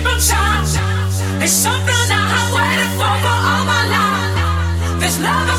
[0.00, 0.76] hypnotized.
[1.42, 5.00] It's something I have waited for for all my life.
[5.00, 5.49] This love.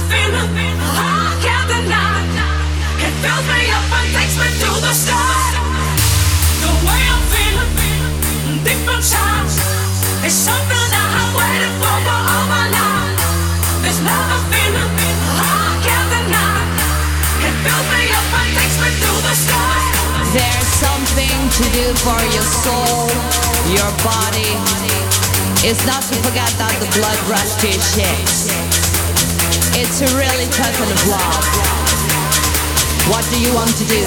[21.52, 23.12] to do for your soul,
[23.76, 24.55] your body,
[25.68, 28.48] is not to forget that the blood rush to your.
[29.76, 31.46] It's a really token of love.
[33.12, 34.00] What do you want to do?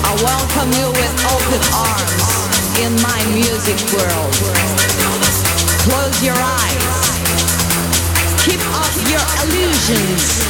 [0.00, 2.26] I welcome you with open arms
[2.80, 4.34] in my music world.
[5.84, 6.96] Close your eyes.
[8.48, 10.40] Keep up your illusions.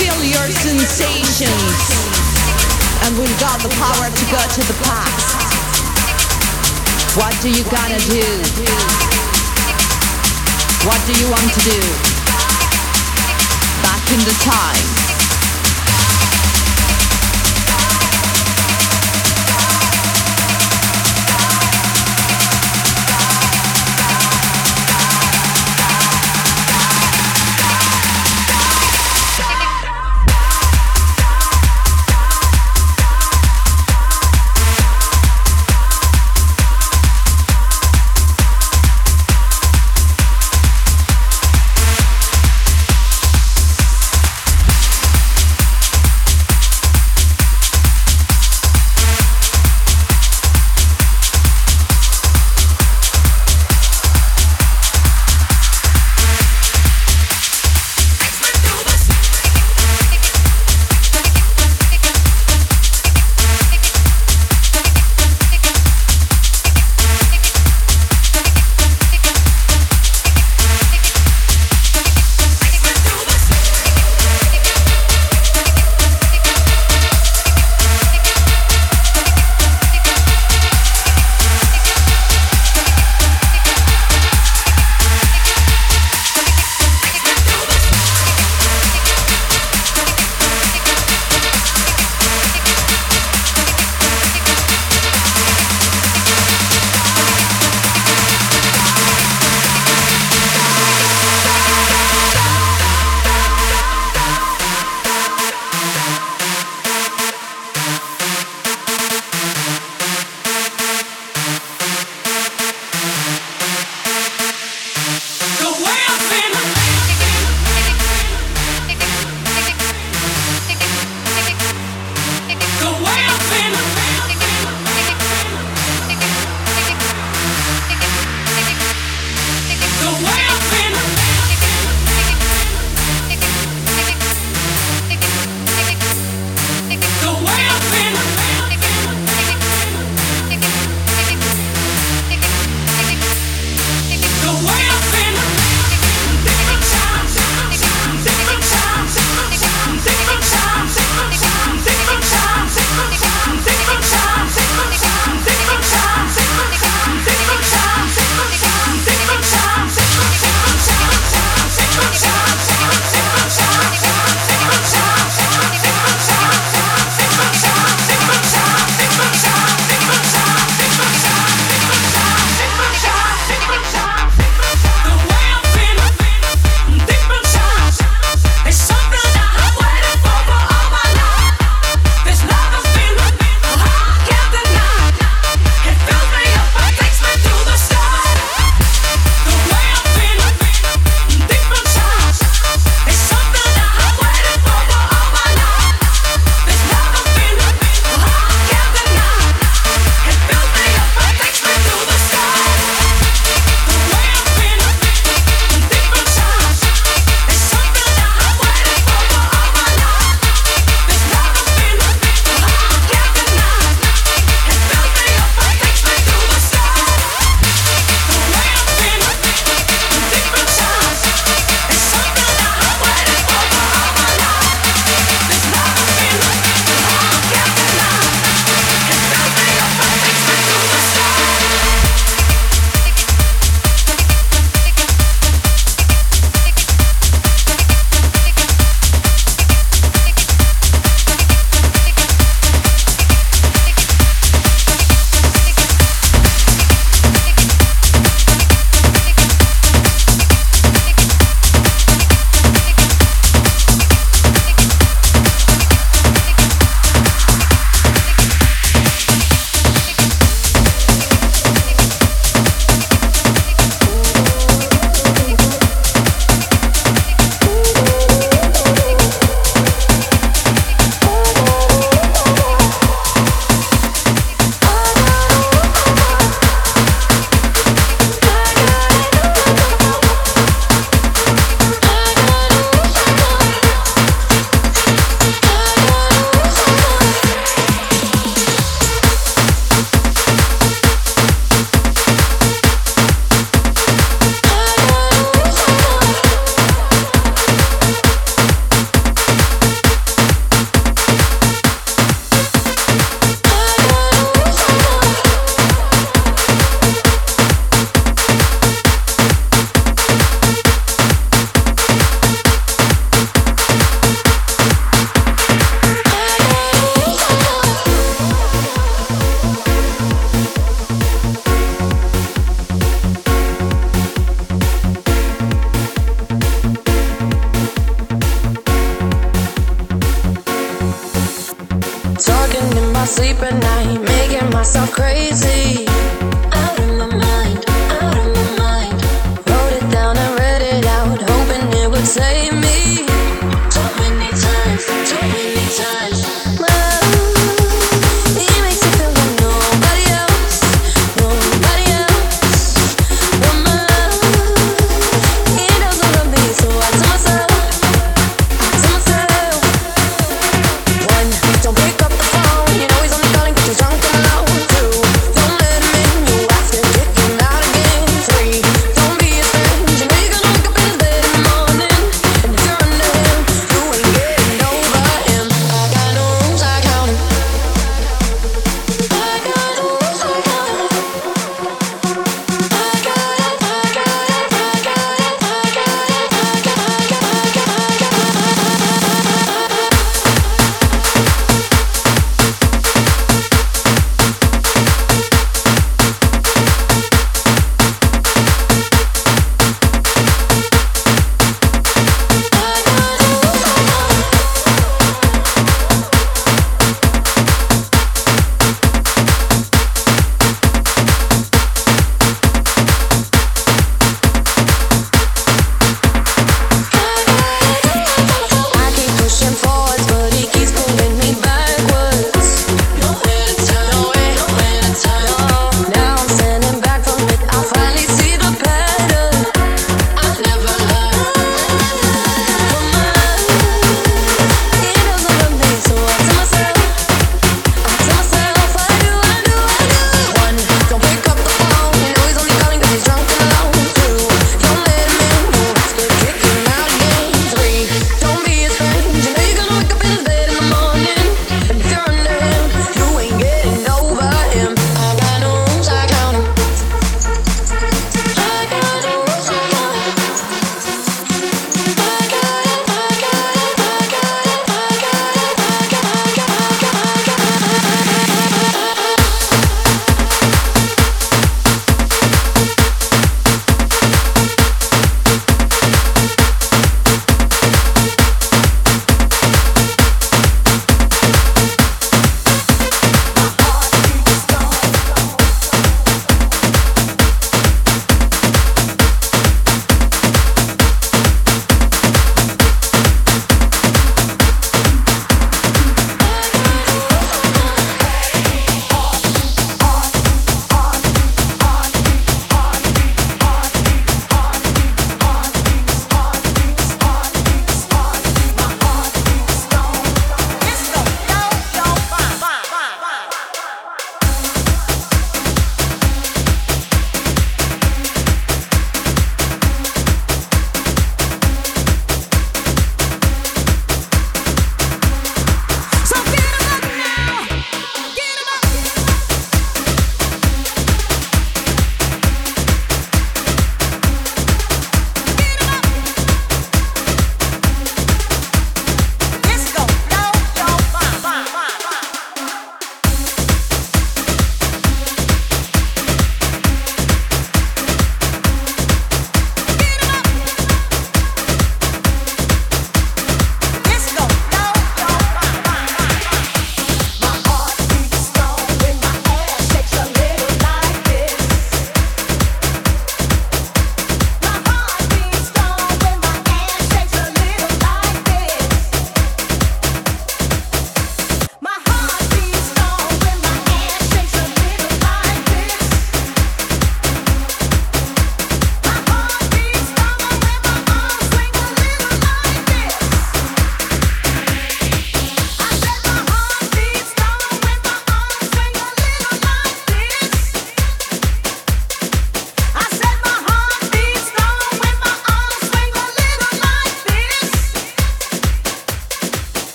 [0.00, 2.25] Feel your sensations
[3.04, 5.36] and we got the power to go to the past.
[7.16, 8.26] What do you gonna do?
[10.86, 11.80] What do you want to do?
[13.82, 15.15] Back in the time.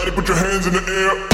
[0.00, 1.29] Everybody put your hands in the air.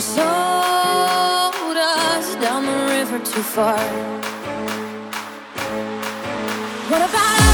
[0.00, 0.24] Sold
[1.76, 3.76] us down the river too far.
[6.88, 7.40] What about?
[7.40, 7.49] us?